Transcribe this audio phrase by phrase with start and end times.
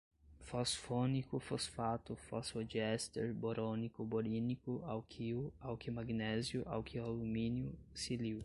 [0.39, 8.39] fosfônico, fosfato, fosfodiéster, borônico, borínico, alquil, alquilmagnésio, alquilalumínio, silil